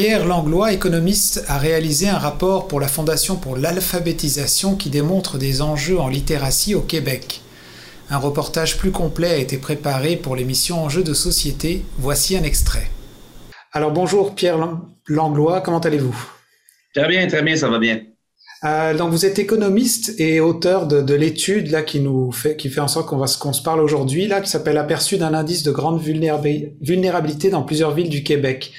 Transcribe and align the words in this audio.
Pierre 0.00 0.26
Langlois, 0.26 0.72
économiste, 0.72 1.44
a 1.48 1.58
réalisé 1.58 2.08
un 2.08 2.18
rapport 2.18 2.68
pour 2.68 2.78
la 2.78 2.86
Fondation 2.86 3.34
pour 3.34 3.56
l'alphabétisation 3.56 4.76
qui 4.76 4.90
démontre 4.90 5.38
des 5.38 5.60
enjeux 5.60 5.98
en 5.98 6.06
littératie 6.06 6.76
au 6.76 6.82
Québec. 6.82 7.40
Un 8.08 8.18
reportage 8.18 8.78
plus 8.78 8.92
complet 8.92 9.30
a 9.30 9.36
été 9.38 9.56
préparé 9.58 10.14
pour 10.14 10.36
l'émission 10.36 10.84
Enjeux 10.84 11.02
de 11.02 11.14
société. 11.14 11.82
Voici 11.96 12.36
un 12.36 12.44
extrait. 12.44 12.88
Alors 13.72 13.90
bonjour 13.90 14.36
Pierre 14.36 14.58
Langlois, 15.08 15.62
comment 15.62 15.80
allez-vous? 15.80 16.16
Très 16.94 17.08
bien, 17.08 17.26
très 17.26 17.42
bien, 17.42 17.56
ça 17.56 17.68
va 17.68 17.80
bien. 17.80 18.00
Euh, 18.62 18.94
donc 18.94 19.10
vous 19.10 19.26
êtes 19.26 19.40
économiste 19.40 20.14
et 20.20 20.38
auteur 20.38 20.86
de, 20.86 21.14
l'étude 21.14 21.72
là 21.72 21.82
qui 21.82 21.98
nous 21.98 22.30
fait 22.30 22.56
qui 22.56 22.70
fait 22.70 22.80
en 22.80 22.86
sorte 22.86 23.08
qu'on 23.08 23.18
va 23.18 23.26
qu'on 23.40 23.52
se 23.52 23.62
parle 23.62 23.80
aujourd'hui 23.80 24.28
là 24.28 24.40
qui 24.40 24.48
s'appelle 24.48 24.78
aperçu 24.78 25.16
d'un 25.16 25.34
indice 25.34 25.64
de 25.64 25.72
grande 25.72 26.00
vulnérabilité 26.00 27.50
dans 27.50 27.64
plusieurs 27.64 27.94
villes 27.94 28.10
du 28.10 28.22
Québec. 28.22 28.72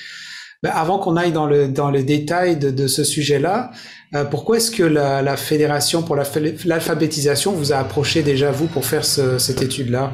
Ben, 0.62 0.72
avant 0.73 0.99
qu'on 0.99 1.16
aille 1.16 1.31
dans 1.31 1.45
le 1.45 1.70
dans 1.70 1.90
les 1.90 2.04
détails 2.04 2.58
de, 2.58 2.88
ce 2.88 3.05
sujet-là, 3.05 3.72
euh, 4.13 4.26
pourquoi 4.26 4.58
est-ce 4.58 4.72
que 4.72 4.84
la, 4.84 5.38
Fédération 5.38 6.04
pour 6.04 6.17
l'alphabétisation 6.17 7.54
vous 7.54 7.72
a 7.72 7.77
approché 7.77 8.23
déjà 8.23 8.52
vous 8.52 8.67
pour 8.67 8.86
faire 8.86 9.05
cette 9.05 9.62
étude-là? 9.62 10.12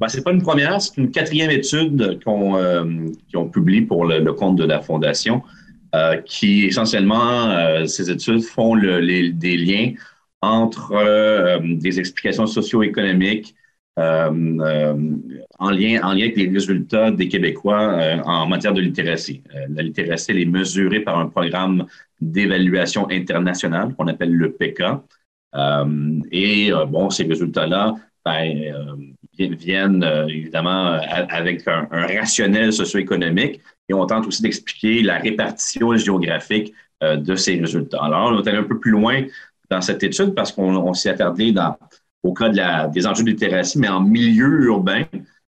Ben, 0.00 0.08
c'est 0.08 0.22
pas 0.22 0.32
une 0.32 0.42
première, 0.42 0.80
c'est 0.80 0.96
une 0.96 1.10
quatrième 1.10 1.50
étude 1.50 2.20
qu'on 2.24 2.56
euh, 2.56 2.84
ont 3.34 3.48
publiée 3.48 3.82
pour 3.82 4.04
le, 4.04 4.32
compte 4.32 4.56
de 4.56 4.64
la 4.64 4.80
Fondation, 4.80 5.42
euh, 5.94 6.16
qui 6.18 6.64
essentiellement, 6.64 7.50
euh, 7.50 7.86
ces 7.86 8.10
études 8.10 8.42
font 8.42 8.74
le, 8.74 8.98
les, 9.00 9.32
des 9.32 9.56
liens 9.56 9.92
entre 10.42 11.58
des 11.60 11.98
explications 11.98 12.46
socio-économiques 12.46 13.54
en, 13.96 15.70
lien, 15.70 16.00
en 16.02 16.12
lien 16.12 16.24
avec 16.24 16.36
les 16.36 16.48
résultats 16.48 17.10
des 17.10 17.28
Québécois 17.28 17.92
euh, 17.94 18.18
en 18.24 18.46
matière 18.46 18.72
de 18.72 18.80
littératie. 18.80 19.42
la 19.68 19.82
littératie, 19.82 20.32
est 20.32 20.44
mesurée 20.44 21.00
par 21.00 21.18
un 21.18 21.26
programme 21.28 21.86
d'évaluation 22.20 23.08
internationale 23.10 23.94
qu'on 23.94 24.08
appelle 24.08 24.32
le 24.32 24.52
PK. 24.52 24.82
et 26.32 26.72
bon, 26.88 27.10
ces 27.10 27.24
résultats-là 27.24 27.94
ben, 28.24 28.98
viennent 29.38 30.04
évidemment 30.28 30.98
avec 31.28 31.68
un, 31.68 31.86
un 31.90 32.06
rationnel 32.06 32.72
socio-économique 32.72 33.60
et 33.88 33.94
on 33.94 34.06
tente 34.06 34.26
aussi 34.26 34.42
d'expliquer 34.42 35.02
la 35.02 35.18
répartition 35.18 35.96
géographique 35.96 36.72
de 37.02 37.34
ces 37.36 37.60
résultats. 37.60 38.02
Alors, 38.02 38.32
on 38.32 38.42
est 38.42 38.48
allé 38.48 38.58
un 38.58 38.64
peu 38.64 38.78
plus 38.78 38.92
loin 38.92 39.22
dans 39.70 39.80
cette 39.80 40.02
étude 40.02 40.34
parce 40.34 40.52
qu'on 40.52 40.94
s'est 40.94 41.10
attardé 41.10 41.52
dans 41.52 41.76
au 42.24 42.32
cas 42.32 42.48
des 42.88 43.06
enjeux 43.06 43.22
de 43.22 43.30
littératie, 43.30 43.78
mais 43.78 43.88
en 43.88 44.00
milieu 44.00 44.64
urbain. 44.64 45.04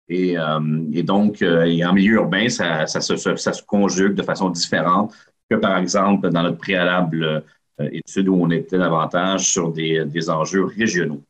Et, 0.08 0.36
euh, 0.36 0.58
donc, 1.02 1.42
euh, 1.42 1.66
en 1.84 1.92
milieu 1.92 2.14
urbain, 2.14 2.48
ça, 2.48 2.86
se, 2.86 3.62
conjugue 3.64 4.14
de 4.14 4.22
façon 4.22 4.50
différente 4.50 5.12
que, 5.48 5.56
par 5.56 5.76
exemple, 5.76 6.30
dans 6.30 6.42
notre 6.42 6.58
préalable 6.58 7.44
euh, 7.80 7.88
étude 7.92 8.28
où 8.28 8.42
on 8.42 8.50
était 8.50 8.78
davantage 8.78 9.46
sur 9.48 9.70
des, 9.70 10.30
enjeux 10.30 10.64
régionaux. 10.64 11.22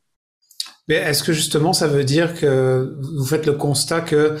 Est-ce 0.87 1.23
que 1.23 1.33
justement, 1.33 1.73
ça 1.73 1.87
veut 1.87 2.03
dire 2.03 2.33
que 2.33 2.97
vous 3.17 3.25
faites 3.25 3.45
le 3.45 3.53
constat 3.53 4.01
que 4.01 4.35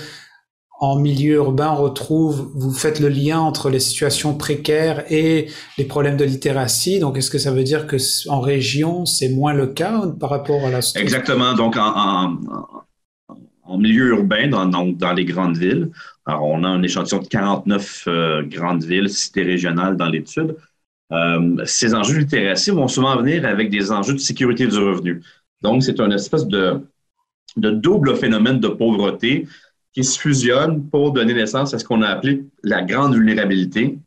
en 0.83 0.97
milieu 0.97 1.35
urbain, 1.35 1.71
on 1.71 1.81
retrouve, 1.81 2.51
vous 2.55 2.73
faites 2.73 2.99
le 2.99 3.07
lien 3.07 3.39
entre 3.39 3.69
les 3.69 3.79
situations 3.79 4.35
précaires 4.35 5.05
et 5.09 5.47
les 5.77 5.85
problèmes 5.85 6.17
de 6.17 6.25
littératie. 6.25 6.99
Donc, 6.99 7.17
est-ce 7.17 7.31
que 7.31 7.37
ça 7.37 7.53
veut 7.53 7.63
dire 7.63 7.87
que 7.87 7.95
en 8.27 8.41
région, 8.41 9.05
c'est 9.05 9.29
moins 9.29 9.53
le 9.53 9.67
cas 9.67 10.03
par 10.19 10.29
rapport 10.29 10.65
à 10.65 10.69
la 10.69 10.81
situation? 10.81 11.01
Exactement. 11.01 11.53
Donc, 11.53 11.77
en, 11.77 12.37
milieu 13.77 14.07
urbain, 14.09 14.49
dans, 14.49 14.65
dans, 14.65 15.13
les 15.13 15.23
grandes 15.23 15.55
villes, 15.55 15.89
alors 16.25 16.43
on 16.43 16.65
a 16.65 16.67
un 16.67 16.83
échantillon 16.83 17.21
de 17.21 17.27
49 17.27 18.03
euh, 18.07 18.43
grandes 18.43 18.83
villes, 18.83 19.09
cités 19.09 19.43
régionales 19.43 19.95
dans 19.95 20.09
l'étude. 20.09 20.57
Euh, 21.13 21.63
ces 21.65 21.95
enjeux 21.95 22.15
de 22.15 22.19
littératie 22.19 22.71
vont 22.71 22.89
souvent 22.89 23.15
venir 23.15 23.45
avec 23.45 23.69
des 23.69 23.89
enjeux 23.93 24.15
de 24.15 24.19
sécurité 24.19 24.67
du 24.67 24.77
revenu. 24.77 25.23
Donc, 25.61 25.81
c'est 25.81 26.01
un 26.01 26.11
espèce 26.11 26.45
de 26.45 26.81
double 27.55 28.17
phénomène 28.17 28.59
de 28.59 28.67
pauvreté 28.67 29.47
qui 29.93 30.03
se 30.03 30.19
fusionnent 30.19 30.89
pour 30.89 31.11
donner 31.11 31.33
naissance 31.33 31.73
à 31.73 31.79
ce 31.79 31.85
qu'on 31.85 32.01
a 32.01 32.07
appelé 32.07 32.45
la 32.63 32.81
grande 32.81 33.13
vulnérabilité. 33.13 33.97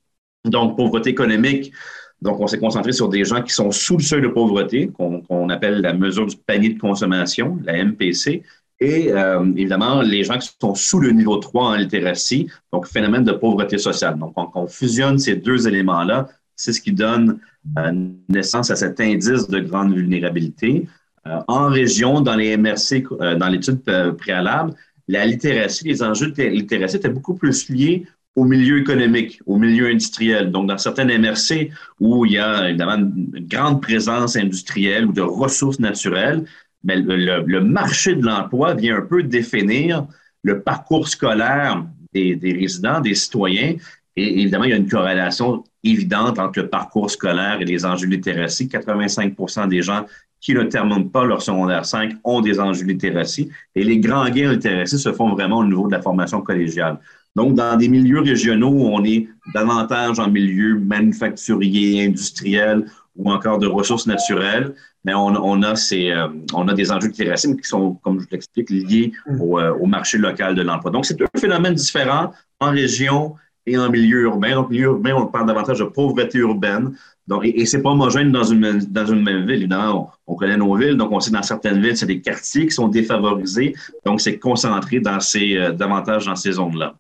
Donc, 0.44 0.76
pauvreté 0.76 1.10
économique. 1.10 1.72
Donc, 2.20 2.41
on 2.41 2.47
s'est 2.47 2.58
concentré 2.58 2.92
sur 2.92 3.08
des 3.08 3.24
gens 3.24 3.42
qui 3.42 3.52
sont 3.52 3.70
sous 3.70 3.98
le 3.98 4.02
seuil 4.02 4.22
de 4.22 4.28
pauvreté, 4.28 4.88
qu'on 4.88 5.48
appelle 5.48 5.80
la 5.80 5.92
mesure 5.92 6.26
du 6.26 6.36
panier 6.36 6.70
de 6.70 6.78
consommation, 6.78 7.58
la 7.64 7.84
MPC, 7.84 8.42
et 8.78 9.10
euh, 9.12 9.44
évidemment, 9.56 10.02
les 10.02 10.24
gens 10.24 10.38
qui 10.38 10.50
sont 10.60 10.74
sous 10.74 11.00
le 11.00 11.10
niveau 11.10 11.36
3 11.36 11.64
en 11.64 11.74
littératie, 11.76 12.48
donc 12.72 12.86
phénomène 12.86 13.24
de 13.24 13.32
pauvreté 13.32 13.78
sociale. 13.78 14.18
Donc, 14.18 14.32
on, 14.36 14.48
on 14.54 14.66
fusionne 14.66 15.18
ces 15.18 15.36
deux 15.36 15.66
éléments-là, 15.66 16.28
c'est 16.56 16.72
ce 16.72 16.80
qui 16.80 16.92
donne 16.92 17.38
euh, 17.78 18.08
naissance 18.28 18.70
à 18.70 18.76
cet 18.76 19.00
indice 19.00 19.48
de 19.48 19.60
grande 19.60 19.94
vulnérabilité. 19.94 20.86
Euh, 21.26 21.41
en 21.48 21.68
région, 21.68 22.20
dans 22.20 22.36
les 22.36 22.56
MRC, 22.56 23.03
dans 23.38 23.48
l'étude 23.48 23.80
préalable, 24.18 24.74
la 25.09 25.25
littératie, 25.25 25.84
les 25.84 26.03
enjeux 26.03 26.31
de 26.31 26.43
littératie 26.43 26.97
étaient 26.97 27.09
beaucoup 27.09 27.34
plus 27.34 27.69
liés 27.69 28.06
au 28.34 28.44
milieu 28.44 28.78
économique, 28.78 29.41
au 29.47 29.56
milieu 29.56 29.87
industriel. 29.87 30.50
Donc, 30.50 30.69
dans 30.69 30.78
certaines 30.78 31.09
MRC 31.09 31.71
où 32.00 32.27
il 32.27 32.33
y 32.33 32.39
a 32.39 32.69
évidemment 32.69 32.97
une 32.97 33.47
grande 33.49 33.81
présence 33.81 34.37
industrielle 34.37 35.06
ou 35.06 35.12
de 35.12 35.22
ressources 35.22 35.81
naturelles, 35.81 36.45
mais 36.84 37.00
ben, 37.00 37.45
le, 37.47 37.61
marché 37.61 38.15
de 38.15 38.25
l'emploi 38.25 38.75
vient 38.75 38.99
un 38.99 39.03
peu 39.03 39.22
définir 39.22 40.06
le 40.43 40.61
parcours 40.61 41.09
scolaire 41.09 41.84
des, 42.12 42.37
des, 42.37 42.53
résidents, 42.53 43.00
des 43.00 43.15
citoyens. 43.15 43.75
Et 44.16 44.41
évidemment, 44.41 44.65
il 44.65 44.71
y 44.71 44.75
a 44.75 44.77
une 44.77 44.89
corrélation 44.89 45.65
évidente 45.83 46.39
entre 46.39 46.61
le 46.61 46.69
parcours 46.69 47.11
scolaire 47.11 47.61
et 47.61 47.65
les 47.65 47.84
enjeux 47.84 48.06
de 48.06 48.12
littératie. 48.12 48.69
85 48.69 49.69
des 49.69 49.83
gens 49.83 50.06
qui 50.41 50.54
ne 50.54 50.62
terminent 50.62 51.08
pas 51.08 51.24
leur 51.24 51.42
secondaire 51.42 51.84
5 51.84 52.12
ont 52.24 52.41
des 52.41 52.60
enjeux 52.60 52.84
de 52.84 52.92
littératie. 52.92 53.50
Et 53.74 53.82
les 53.82 53.98
grands 53.98 54.28
gains 54.28 54.50
en 54.50 54.52
littératie 54.52 54.98
se 54.98 55.12
font 55.12 55.34
vraiment 55.34 55.58
au 55.58 55.64
niveau 55.64 55.86
de 55.86 55.92
la 55.92 56.02
formation 56.02 56.41
collégiale. 56.41 56.98
Donc, 57.34 57.54
dans 57.54 57.76
des 57.76 57.88
milieux 57.88 58.20
régionaux 58.20 58.70
où 58.70 58.86
on 58.86 59.04
est 59.04 59.28
davantage 59.54 60.19
en 60.19 60.30
milieu 60.30 60.78
manufacturier, 60.78 62.06
industriel 62.06 62.86
ou 63.14 63.30
encore 63.30 63.58
de 63.58 63.66
ressources 63.66 64.06
naturelles, 64.06 64.74
mais 65.04 65.14
on, 65.14 65.28
on 65.28 65.62
a, 65.62 65.76
ces, 65.76 66.10
euh, 66.10 66.28
on 66.54 66.66
a 66.68 66.74
des 66.74 66.91
enjeux 66.91 67.08
de 67.08 67.12
littératie 67.12 67.56
qui 67.56 67.68
sont, 67.68 67.94
comme 68.03 68.20
je 68.20 68.26
l'explique, 68.30 68.70
liés 68.70 69.12
mm. 69.26 69.41
au, 69.41 69.58
euh, 69.58 69.72
au, 69.74 69.86
marché 69.86 70.18
local 70.18 70.54
de 70.54 70.62
l'emploi. 70.62 70.91
Donc, 70.91 71.06
c'est 71.06 71.16
deux 71.18 71.26
phénomènes 71.38 71.74
différents 71.74 72.32
en 72.60 72.70
région 72.70 73.34
et 73.66 73.77
en 73.77 73.91
milieu 73.91 74.22
urbain. 74.22 74.54
Donc, 74.54 74.71
milieu 74.71 74.87
urbain, 74.87 75.15
on 75.15 75.27
parle 75.27 75.47
davantage 75.47 75.78
de 75.78 75.84
pauvreté 75.84 76.38
urbaine. 76.38 76.97
Donc, 77.27 77.44
et, 77.44 77.60
et 77.60 77.66
c'est 77.66 77.82
pas 77.82 77.91
homogène 77.91 78.31
dans 78.31 78.44
une, 78.44 78.78
dans 78.88 79.06
une 79.06 79.22
même 79.22 79.47
ville. 79.47 79.56
Évidemment, 79.62 80.12
on, 80.27 80.32
on, 80.32 80.37
connaît 80.37 80.56
nos 80.56 80.75
villes, 80.77 80.97
donc 80.97 81.10
on 81.12 81.21
sait 81.21 81.31
dans 81.32 81.43
certaines 81.43 81.82
villes, 81.82 81.97
c'est 81.97 82.06
des 82.06 82.21
quartiers 82.21 82.66
qui 82.66 82.72
sont 82.72 82.88
défavorisés. 82.88 83.75
Donc, 84.04 84.21
c'est 84.21 84.38
concentré 84.38 85.00
dans 85.00 85.21
ces, 85.21 85.56
euh, 85.56 85.72
davantage 85.72 86.27
dans 86.27 86.37
ces 86.37 86.53
zones-là. 86.53 86.94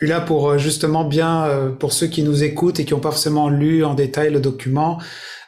Puis 0.00 0.08
là, 0.08 0.22
pour 0.22 0.48
euh, 0.48 0.58
justement 0.58 1.04
bien, 1.04 1.44
euh, 1.44 1.68
pour 1.70 1.92
ceux 1.92 2.06
qui 2.06 2.22
nous 2.22 2.42
écoutent 2.42 2.80
et 2.80 2.86
qui 2.86 2.94
n'ont 2.94 3.00
pas 3.00 3.10
forcément 3.10 3.50
lu 3.50 3.84
en 3.84 3.92
détail 3.92 4.32
le 4.32 4.40
document, 4.40 4.98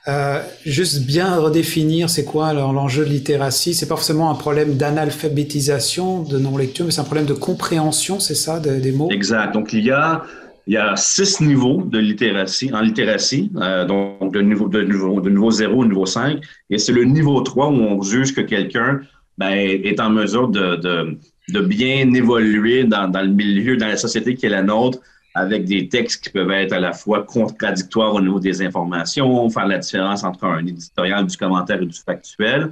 euh, 0.09 0.43
juste 0.67 1.07
bien 1.07 1.37
redéfinir 1.37 2.11
c'est 2.11 2.25
quoi 2.25 2.53
l'enjeu 2.53 3.05
de 3.05 3.11
littératie? 3.11 3.75
C'est 3.75 3.87
pas 3.87 3.97
forcément 3.97 4.31
un 4.31 4.35
problème 4.35 4.77
d'analphabétisation, 4.77 6.23
de 6.23 6.39
non-lecture, 6.39 6.87
mais 6.87 6.93
c'est 6.93 7.01
un 7.01 7.05
problème 7.05 7.27
de 7.27 7.35
compréhension, 7.35 8.19
c'est 8.19 8.35
ça, 8.35 8.59
des 8.59 8.93
mots? 8.93 9.11
Exact. 9.11 9.53
Donc, 9.53 9.73
il 9.73 9.85
y 9.85 9.91
a 9.91 10.25
il 10.67 10.75
y 10.75 10.77
a 10.77 10.95
six 10.97 11.41
niveaux 11.41 11.83
de 11.83 11.99
littératie, 11.99 12.71
en 12.73 12.81
littératie, 12.81 13.51
euh, 13.57 13.85
donc 13.85 14.33
de 14.33 14.41
niveau, 14.41 14.69
de, 14.69 14.83
niveau, 14.83 15.21
de 15.21 15.29
niveau 15.29 15.51
0 15.51 15.75
au 15.75 15.85
niveau 15.85 16.07
5. 16.07 16.41
Et 16.71 16.79
c'est 16.79 16.93
le 16.93 17.05
niveau 17.05 17.41
3 17.41 17.69
où 17.69 17.73
on 17.73 18.03
juge 18.03 18.35
que 18.35 18.41
quelqu'un 18.41 19.01
ben, 19.39 19.51
est 19.51 19.99
en 19.99 20.11
mesure 20.11 20.49
de, 20.49 20.77
de, 20.77 21.19
de 21.49 21.61
bien 21.61 22.13
évoluer 22.15 22.85
dans, 22.85 23.09
dans, 23.09 23.23
le 23.23 23.29
milieu, 23.29 23.77
dans 23.77 23.89
la 23.89 23.97
société 23.97 24.35
qui 24.35 24.47
est 24.47 24.51
la 24.51 24.63
nôtre, 24.63 25.01
avec 25.35 25.65
des 25.65 25.89
textes 25.89 26.25
qui 26.25 26.31
peuvent 26.31 26.51
être 26.51 26.73
à 26.73 26.81
la 26.81 26.93
fois 26.93 27.23
contradictoires 27.23 28.15
au 28.15 28.21
niveau 28.21 28.39
des 28.39 28.63
informations, 28.63 29.49
faire 29.51 29.67
la 29.67 29.79
différence 29.79 30.25
entre 30.25 30.45
un 30.45 30.67
éditorial, 30.67 31.27
du 31.27 31.37
commentaire 31.37 31.81
et 31.81 31.87
du 31.87 31.99
factuel. 31.99 32.71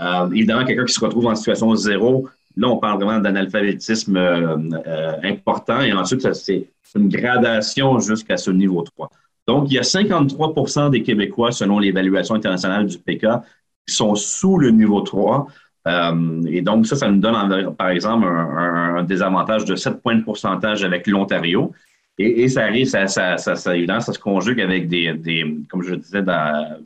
Euh, 0.00 0.30
évidemment, 0.30 0.64
quelqu'un 0.64 0.84
qui 0.84 0.94
se 0.94 1.00
retrouve 1.00 1.26
en 1.26 1.34
situation 1.34 1.74
zéro, 1.74 2.28
là, 2.58 2.68
on 2.68 2.76
parle 2.78 3.02
vraiment 3.02 3.20
d'analphabétisme 3.20 4.16
euh, 4.16 4.56
euh, 4.86 5.12
important. 5.22 5.80
Et 5.80 5.92
ensuite, 5.92 6.32
c'est 6.32 6.68
une 6.94 7.08
gradation 7.08 7.98
jusqu'à 7.98 8.36
ce 8.36 8.50
niveau 8.50 8.82
3. 8.82 9.10
Donc, 9.46 9.70
il 9.70 9.74
y 9.74 9.78
a 9.78 9.82
53% 9.82 10.90
des 10.90 11.02
Québécois, 11.02 11.52
selon 11.52 11.78
l'évaluation 11.78 12.34
internationale 12.34 12.86
du 12.86 12.98
PK, 12.98 13.26
qui 13.86 13.94
sont 13.94 14.14
sous 14.14 14.58
le 14.58 14.70
niveau 14.70 15.00
3. 15.00 15.46
Euh, 15.86 16.42
et 16.46 16.60
donc, 16.60 16.86
ça, 16.86 16.96
ça 16.96 17.08
nous 17.10 17.20
donne, 17.20 17.74
par 17.76 17.88
exemple, 17.88 18.26
un, 18.26 19.02
désavantage 19.04 19.64
de 19.64 19.76
7 19.76 20.02
points 20.02 20.16
de 20.16 20.22
pourcentage 20.22 20.84
avec 20.84 21.06
l'Ontario. 21.06 21.72
Et, 22.20 22.48
ça 22.48 22.64
arrive, 22.64 22.86
ça, 22.86 23.06
ça, 23.06 23.38
ça, 23.38 23.54
ça, 23.54 23.76
évidemment, 23.76 24.00
ça 24.00 24.12
se 24.12 24.18
conjugue 24.18 24.60
avec 24.60 24.88
des, 24.88 25.14
des 25.14 25.56
comme 25.68 25.82
je 25.82 25.94
disais 25.94 26.22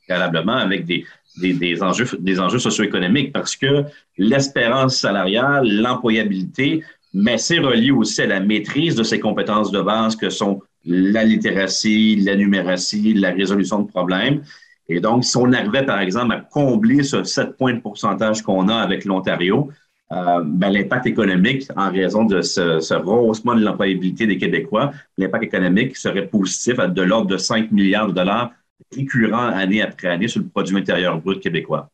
préalablement, 0.07 0.57
avec 0.57 0.85
des, 0.85 1.07
des, 1.41 1.55
des, 1.55 1.83
enjeux, 1.83 2.07
des 2.19 2.39
enjeux 2.39 2.59
socio-économiques 2.59 3.33
parce 3.33 3.57
que 3.57 3.85
l'espérance 4.19 4.99
salariale, 4.99 5.67
l'employabilité 5.67 6.83
mais 7.15 7.39
c'est 7.39 7.59
relié 7.59 7.91
aussi 7.91 8.23
à 8.23 8.27
la 8.27 8.41
maîtrise 8.41 8.95
de 8.95 9.03
ces 9.03 9.21
compétences 9.21 9.71
de 9.71 9.81
base 9.81 10.17
que 10.17 10.31
sont 10.31 10.61
la 10.85 11.25
littératie, 11.25 12.17
la 12.17 12.37
numératie, 12.37 13.15
la 13.15 13.31
résolution 13.31 13.81
de 13.81 13.89
problèmes. 13.89 14.43
Et 14.89 15.01
donc, 15.01 15.25
si 15.25 15.37
on 15.37 15.53
arrivait, 15.53 15.85
par 15.85 16.01
exemple, 16.01 16.35
à 16.35 16.41
combler 16.41 17.03
ce 17.03 17.23
7 17.23 17.57
points 17.57 17.75
de 17.75 17.81
pourcentage 17.81 18.43
qu'on 18.43 18.69
a 18.69 18.77
avec 18.77 19.05
l'Ontario, 19.05 19.71
euh, 20.13 20.43
ben, 20.45 20.71
l'impact 20.71 21.07
économique, 21.07 21.69
en 21.77 21.91
raison 21.91 22.25
de 22.25 22.43
ce, 22.43 22.81
ce 22.81 22.95
rehaussement 22.95 23.55
de 23.55 23.65
l'employabilité 23.65 24.27
des 24.27 24.37
Québécois, 24.37 24.93
l'impact 25.17 25.45
économique 25.45 25.97
serait 25.97 26.27
positif 26.27 26.79
à 26.79 26.87
de 26.89 27.03
l'ordre 27.03 27.29
de 27.29 27.39
5 27.39 27.71
milliards 27.73 28.09
de 28.09 28.13
dollars 28.13 28.53
récurrents 28.95 29.49
année 29.49 29.81
après 29.81 30.09
année 30.09 30.29
sur 30.29 30.41
le 30.41 30.49
produit 30.49 30.77
intérieur 30.77 31.19
brut 31.21 31.41
québécois. 31.41 31.89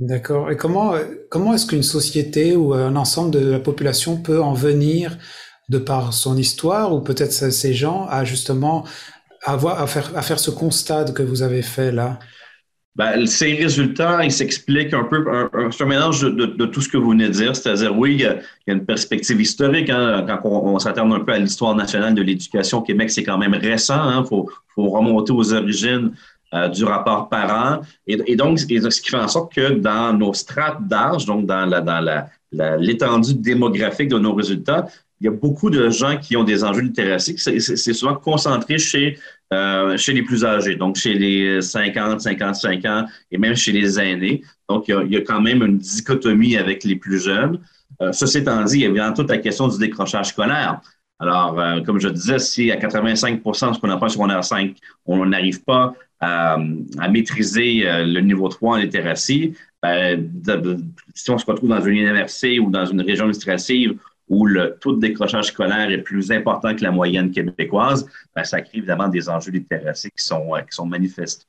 D'accord. 0.00 0.50
Et 0.50 0.56
comment, 0.56 0.94
comment 1.30 1.54
est-ce 1.54 1.66
qu'une 1.66 1.84
société 1.84 2.56
ou 2.56 2.74
un 2.74 2.96
ensemble 2.96 3.30
de 3.30 3.50
la 3.50 3.60
population 3.60 4.20
peut 4.20 4.42
en 4.42 4.52
venir 4.52 5.16
de 5.68 5.78
par 5.78 6.12
son 6.12 6.36
histoire 6.36 6.92
ou 6.92 7.00
peut-être 7.00 7.32
ces 7.32 7.72
gens 7.72 8.06
à 8.10 8.24
justement 8.24 8.84
à 9.44 9.86
faire, 9.86 10.10
à 10.16 10.22
faire 10.22 10.40
ce 10.40 10.50
constat 10.50 11.04
que 11.12 11.22
vous 11.22 11.42
avez 11.42 11.62
fait 11.62 11.92
là? 11.92 12.18
Ben, 12.96 13.26
ces 13.26 13.54
résultats, 13.54 14.24
ils 14.24 14.30
s'expliquent 14.30 14.94
un 14.94 15.02
peu, 15.02 15.24
un, 15.28 15.50
un, 15.52 15.84
mélange 15.84 16.22
de, 16.22 16.46
de, 16.46 16.66
tout 16.66 16.80
ce 16.80 16.88
que 16.88 16.96
vous 16.96 17.10
venez 17.10 17.26
de 17.26 17.32
dire, 17.32 17.56
c'est-à-dire, 17.56 17.96
oui, 17.96 18.14
il 18.14 18.20
y, 18.20 18.26
a, 18.26 18.36
une 18.68 18.84
perspective 18.84 19.40
historique, 19.40 19.90
hein, 19.90 20.24
quand 20.28 20.40
on, 20.44 20.74
on 20.74 20.78
s'attarde 20.78 21.12
un 21.12 21.18
peu 21.18 21.32
à 21.32 21.38
l'histoire 21.38 21.74
nationale 21.74 22.14
de 22.14 22.22
l'éducation 22.22 22.78
au 22.78 22.82
Québec, 22.82 23.10
c'est 23.10 23.24
quand 23.24 23.36
même 23.36 23.54
récent, 23.54 24.10
il 24.10 24.14
hein, 24.14 24.24
faut, 24.24 24.48
faut, 24.76 24.88
remonter 24.90 25.32
aux 25.32 25.52
origines 25.52 26.12
euh, 26.54 26.68
du 26.68 26.84
rapport 26.84 27.28
parent, 27.28 27.80
et, 28.06 28.16
et 28.26 28.36
donc, 28.36 28.60
ce 28.60 28.66
qui 28.66 28.78
fait 28.78 29.16
en 29.16 29.26
sorte 29.26 29.52
que 29.52 29.72
dans 29.72 30.12
nos 30.16 30.32
strates 30.32 30.86
d'âge, 30.86 31.26
donc 31.26 31.46
dans 31.46 31.66
la, 31.66 31.80
dans 31.80 32.00
la, 32.00 32.28
l'étendue 32.78 33.34
démographique 33.34 34.08
de 34.08 34.18
nos 34.20 34.34
résultats, 34.34 34.86
il 35.20 35.24
y 35.24 35.28
a 35.28 35.32
beaucoup 35.32 35.70
de 35.70 35.90
gens 35.90 36.16
qui 36.18 36.36
ont 36.36 36.44
des 36.44 36.62
enjeux 36.62 36.82
littératie. 36.82 37.36
C'est 37.38 37.92
souvent 37.92 38.14
concentré 38.14 38.78
chez 38.78 39.18
euh, 39.54 39.96
chez 39.96 40.12
les 40.12 40.22
plus 40.22 40.44
âgés, 40.44 40.74
donc 40.74 40.96
chez 40.96 41.14
les 41.14 41.62
50, 41.62 42.20
55 42.20 42.84
ans 42.86 43.06
et 43.30 43.38
même 43.38 43.54
chez 43.54 43.72
les 43.72 44.00
aînés. 44.00 44.42
Donc, 44.68 44.88
il 44.88 45.12
y 45.12 45.16
a, 45.16 45.20
quand 45.20 45.40
même 45.40 45.62
une 45.62 45.78
dichotomie 45.78 46.56
avec 46.56 46.82
les 46.84 46.96
plus 46.96 47.20
jeunes. 47.22 47.60
Euh, 48.02 48.10
ceci 48.12 48.38
étant 48.38 48.62
dit, 48.64 48.78
il 48.78 48.82
y 48.82 48.86
a 48.86 48.90
bien 48.90 49.12
toute 49.12 49.30
la 49.30 49.38
question 49.38 49.68
du 49.68 49.78
décrochage 49.78 50.28
scolaire. 50.28 50.80
Alors, 51.20 51.60
euh, 51.60 51.80
comme 51.82 52.00
je 52.00 52.08
disais, 52.08 52.38
si 52.38 52.72
à 52.72 52.76
85% 52.76 53.74
ce 53.74 53.78
qu'on 53.78 53.90
appelle 53.90 54.10
secondaire 54.10 54.42
5, 54.42 54.76
on 55.06 55.24
n'arrive 55.26 55.62
pas 55.62 55.94
à, 56.20 56.58
maîtriser 57.10 57.84
le 57.84 58.20
niveau 58.20 58.48
3 58.48 58.74
en 58.74 58.76
littératie, 58.78 59.54
ben, 59.82 60.30
si 61.14 61.30
on 61.30 61.38
se 61.38 61.44
retrouve 61.44 61.68
dans 61.68 61.82
une 61.82 61.98
université 61.98 62.58
ou 62.58 62.70
dans 62.70 62.86
une 62.86 63.02
région 63.02 63.24
administrative 63.24 63.98
où 64.28 64.46
le 64.46 64.76
taux 64.80 64.94
de 64.94 65.00
décrochage 65.00 65.46
scolaire 65.46 65.90
est 65.90 66.02
plus 66.02 66.30
important 66.30 66.74
que 66.74 66.82
la 66.82 66.90
moyenne 66.90 67.30
québécoise, 67.30 68.06
ben, 68.34 68.44
ça 68.44 68.60
crée 68.60 68.78
évidemment 68.78 69.08
des 69.08 69.28
enjeux 69.28 69.52
littératie 69.52 70.10
qui 70.10 70.24
sont, 70.24 70.54
euh, 70.54 70.60
qui 70.60 70.74
sont 70.74 70.86
manifestes. 70.86 71.46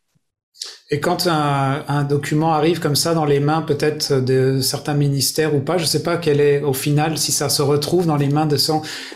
Et 0.90 1.00
quand 1.00 1.28
un, 1.28 1.84
un, 1.88 2.04
document 2.04 2.54
arrive 2.54 2.80
comme 2.80 2.96
ça 2.96 3.14
dans 3.14 3.26
les 3.26 3.42
mains 3.42 3.62
peut-être 3.62 4.22
de 4.22 4.62
certains 4.62 4.94
ministères 4.94 5.54
ou 5.54 5.60
pas, 5.60 5.78
je 5.78 5.84
ne 5.84 5.88
sais 5.88 6.04
pas 6.04 6.18
quel 6.18 6.40
est 6.40 6.62
au 6.62 6.74
final 6.74 7.18
si 7.18 7.32
ça 7.32 7.50
se 7.50 7.62
retrouve 7.62 8.06
dans 8.06 8.16
les 8.16 8.30
mains 8.30 8.46
de 8.46 8.58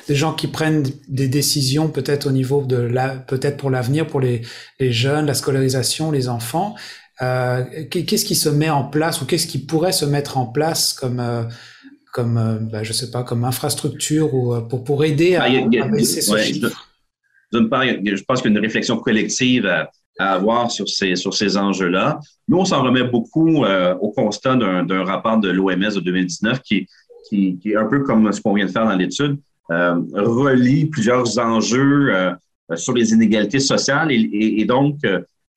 des 0.07 0.15
gens 0.15 0.33
qui 0.33 0.47
prennent 0.47 0.83
des 1.07 1.29
décisions 1.29 1.87
peut-être 1.87 2.27
au 2.27 2.31
niveau 2.31 2.63
de 2.65 2.75
la 2.75 3.09
peut-être 3.09 3.55
pour 3.55 3.69
l'avenir 3.69 4.05
pour 4.07 4.19
les, 4.19 4.41
les 4.79 4.91
jeunes, 4.91 5.27
la 5.27 5.33
scolarisation, 5.33 6.11
les 6.11 6.27
enfants. 6.27 6.75
Euh, 7.21 7.63
qu'est-ce 7.89 8.23
qui 8.23 8.35
se 8.35 8.47
met 8.47 8.69
en 8.69 8.85
place 8.85 9.21
ou 9.21 9.25
qu'est-ce 9.25 9.47
qui 9.47 9.59
pourrait 9.59 9.91
se 9.91 10.05
mettre 10.05 10.37
en 10.37 10.45
place 10.45 10.93
comme 10.93 11.19
euh, 11.19 11.43
comme, 12.11 12.37
euh, 12.37 12.57
bah, 12.59 12.83
je 12.83 12.93
sais 12.93 13.11
pas, 13.11 13.23
comme 13.23 13.43
infrastructure 13.43 14.33
ou 14.33 14.53
euh, 14.53 14.61
pour, 14.61 14.83
pour 14.83 15.03
aider 15.03 15.35
à, 15.35 15.43
ah, 15.43 15.87
baisser 15.87 16.21
ce 16.21 16.37
chiffre? 16.37 16.87
D'une 17.51 17.69
part, 17.69 17.83
je 17.83 18.23
pense 18.23 18.41
qu'il 18.41 18.51
y 18.51 18.53
a 18.53 18.57
une 18.57 18.63
réflexion 18.63 18.97
collective 18.97 19.65
à, 19.65 19.89
avoir 20.19 20.69
sur 20.69 20.87
ces, 20.89 21.15
sur 21.15 21.33
ces 21.33 21.55
enjeux-là. 21.55 22.19
Nous, 22.49 22.57
on 22.57 22.65
s'en 22.65 22.83
remet 22.83 23.03
beaucoup 23.03 23.63
euh, 23.63 23.95
au 24.01 24.11
constat 24.11 24.57
d'un 24.57 25.03
rapport 25.05 25.39
de 25.39 25.49
l'OMS 25.49 25.95
de 25.95 25.99
2019 26.01 26.61
qui, 26.61 26.87
qui, 27.29 27.57
qui, 27.57 27.71
est 27.71 27.77
un 27.77 27.85
peu 27.85 28.03
comme 28.03 28.29
ce 28.33 28.41
qu'on 28.41 28.53
vient 28.53 28.65
de 28.65 28.71
faire 28.71 28.85
dans 28.85 28.95
l'étude, 28.95 29.39
euh, 29.71 29.95
relie 30.13 30.87
plusieurs 30.87 31.39
enjeux 31.39 32.11
sur 32.75 32.93
les 32.93 33.13
inégalités 33.13 33.59
sociales 33.59 34.11
et, 34.11 34.15
et, 34.15 34.61
et 34.61 34.65
donc 34.65 34.97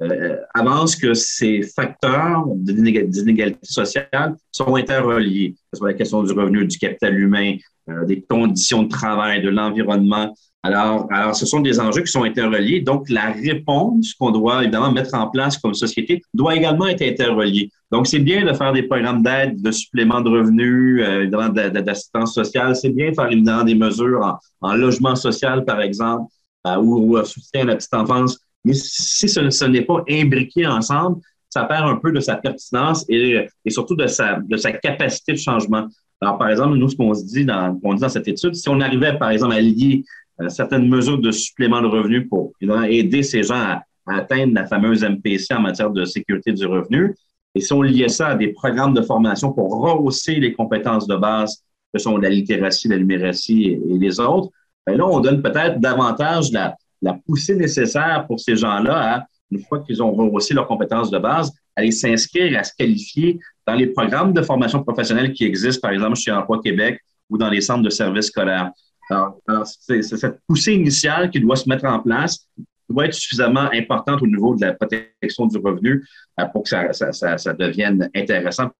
euh, 0.02 0.36
avance 0.54 0.96
que 0.96 1.14
ces 1.14 1.62
facteurs 1.62 2.44
d'inégalité 2.54 3.58
sociale 3.62 4.36
sont 4.50 4.74
interreliés, 4.74 5.52
que 5.52 5.58
ce 5.74 5.78
soit 5.78 5.88
la 5.88 5.94
question 5.94 6.22
du 6.22 6.32
revenu, 6.32 6.66
du 6.66 6.78
capital 6.78 7.18
humain, 7.18 7.56
euh, 7.88 8.04
des 8.04 8.22
conditions 8.22 8.82
de 8.82 8.88
travail, 8.88 9.42
de 9.42 9.48
l'environnement. 9.48 10.34
Alors, 10.64 11.08
alors, 11.10 11.34
ce 11.34 11.44
sont 11.44 11.60
des 11.60 11.80
enjeux 11.80 12.02
qui 12.02 12.12
sont 12.12 12.22
interreliés. 12.22 12.80
Donc, 12.80 13.08
la 13.08 13.32
réponse 13.32 14.14
qu'on 14.14 14.30
doit 14.30 14.62
évidemment 14.62 14.92
mettre 14.92 15.14
en 15.14 15.28
place 15.28 15.58
comme 15.58 15.74
société 15.74 16.22
doit 16.32 16.54
également 16.54 16.86
être 16.86 17.02
interreliée. 17.02 17.70
Donc, 17.90 18.06
c'est 18.06 18.20
bien 18.20 18.44
de 18.44 18.52
faire 18.52 18.72
des 18.72 18.84
programmes 18.84 19.22
d'aide, 19.22 19.60
de 19.60 19.70
supplément 19.72 20.20
de 20.20 20.30
revenus, 20.30 21.02
euh, 21.04 21.70
d'assistance 21.80 22.34
sociale. 22.34 22.76
C'est 22.76 22.90
bien 22.90 23.10
de 23.10 23.14
faire 23.14 23.30
évidemment 23.30 23.64
des 23.64 23.74
mesures 23.74 24.38
en, 24.60 24.74
logement 24.74 25.16
social, 25.16 25.64
par 25.64 25.80
exemple, 25.80 26.32
euh, 26.66 26.76
ou, 26.76 27.18
ou 27.18 27.24
soutien 27.24 27.62
à 27.62 27.64
la 27.64 27.76
petite 27.76 27.94
enfance. 27.94 28.38
Mais 28.64 28.74
si 28.74 29.28
ce, 29.28 29.64
n'est 29.64 29.82
pas 29.82 30.04
imbriqué 30.08 30.66
ensemble, 30.66 31.20
ça 31.48 31.64
perd 31.64 31.88
un 31.88 31.96
peu 31.96 32.12
de 32.12 32.20
sa 32.20 32.36
pertinence 32.36 33.04
et, 33.08 33.46
surtout 33.68 33.96
de 33.96 34.06
sa, 34.06 34.40
capacité 34.82 35.32
de 35.32 35.38
changement. 35.38 35.86
Alors, 36.20 36.38
par 36.38 36.48
exemple, 36.48 36.76
nous, 36.76 36.88
ce 36.88 36.96
qu'on 36.96 37.12
se 37.14 37.24
dit 37.24 37.44
dans, 37.44 37.78
on 37.82 37.94
dit 37.94 38.00
dans 38.00 38.08
cette 38.08 38.28
étude, 38.28 38.54
si 38.54 38.68
on 38.68 38.80
arrivait, 38.80 39.18
par 39.18 39.30
exemple, 39.30 39.54
à 39.54 39.60
lier 39.60 40.04
euh, 40.40 40.48
certaines 40.48 40.88
mesures 40.88 41.18
de 41.18 41.30
supplément 41.30 41.82
de 41.82 41.88
revenus 41.88 42.28
pour 42.28 42.52
aider 42.88 43.22
ces 43.22 43.42
gens 43.42 43.56
à, 43.56 43.82
atteindre 44.06 44.54
la 44.54 44.66
fameuse 44.66 45.04
MPC 45.04 45.54
en 45.54 45.60
matière 45.60 45.90
de 45.90 46.04
sécurité 46.04 46.52
du 46.52 46.66
revenu, 46.66 47.14
et 47.54 47.60
si 47.60 47.72
on 47.72 47.82
liait 47.82 48.08
ça 48.08 48.28
à 48.28 48.34
des 48.34 48.48
programmes 48.48 48.94
de 48.94 49.02
formation 49.02 49.52
pour 49.52 49.70
rehausser 49.80 50.36
les 50.36 50.52
compétences 50.54 51.06
de 51.06 51.16
base 51.16 51.62
que 51.92 52.00
sont 52.00 52.16
la 52.16 52.30
littératie, 52.30 52.88
la 52.88 52.96
numératie 52.96 53.64
et, 53.64 53.80
et 53.94 53.98
les 53.98 54.18
autres, 54.18 54.48
bien 54.86 54.96
là, 54.96 55.06
on 55.06 55.20
donne 55.20 55.42
peut-être 55.42 55.78
davantage 55.78 56.50
la, 56.50 56.74
la 57.02 57.14
poussée 57.26 57.56
nécessaire 57.56 58.24
pour 58.26 58.40
ces 58.40 58.56
gens-là 58.56 59.26
une 59.50 59.60
fois 59.60 59.80
qu'ils 59.80 60.02
ont 60.02 60.14
aussi 60.32 60.54
leurs 60.54 60.66
compétences 60.66 61.10
de 61.10 61.18
base, 61.18 61.52
aller 61.76 61.90
s'inscrire, 61.90 62.58
à 62.58 62.64
se 62.64 62.72
qualifier 62.76 63.38
dans 63.66 63.74
les 63.74 63.88
programmes 63.88 64.32
de 64.32 64.42
formation 64.42 64.82
professionnelle 64.82 65.32
qui 65.32 65.44
existent, 65.44 65.80
par 65.82 65.92
exemple, 65.92 66.16
chez 66.16 66.32
Emploi 66.32 66.60
Québec 66.62 67.00
ou 67.28 67.36
dans 67.36 67.50
les 67.50 67.60
centres 67.60 67.82
de 67.82 67.90
services 67.90 68.26
scolaires. 68.26 68.70
Alors, 69.10 69.38
c'est 69.66 70.02
cette 70.02 70.38
poussée 70.46 70.72
initiale 70.72 71.30
qui 71.30 71.40
doit 71.40 71.56
se 71.56 71.68
mettre 71.68 71.84
en 71.84 71.98
place 72.00 72.48
doit 72.88 73.06
être 73.06 73.14
suffisamment 73.14 73.68
importante 73.72 74.22
au 74.22 74.26
niveau 74.26 74.54
de 74.54 74.66
la 74.66 74.74
protection 74.74 75.46
du 75.46 75.58
revenu 75.58 76.04
euh, 76.38 76.44
pour 76.46 76.62
que 76.62 76.68
ça 76.68 77.52
devienne 77.54 78.10
intéressant. 78.14 78.70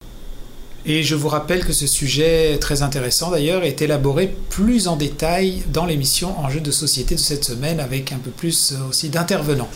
Et 0.85 1.05
je 1.05 1.15
vous 1.15 1.29
rappelle 1.29 1.65
que 1.65 1.73
ce 1.73 1.87
sujet 1.87 2.59
très 2.59 2.83
intéressant 2.83 3.31
d'ailleurs 3.31 3.63
est 3.63 3.83
élaboré 3.83 4.35
plus 4.51 4.89
en 4.89 4.97
détail 4.97 5.63
dans 5.73 5.87
l'émission 5.87 6.37
Enjeux 6.41 6.61
de 6.61 6.73
société 6.73 7.15
de 7.15 7.21
cette 7.21 7.45
semaine 7.45 7.79
avec 7.79 8.11
un 8.11 8.19
peu 8.19 8.31
plus 8.31 8.75
aussi 8.89 9.09
d'intervenants. 9.09 9.71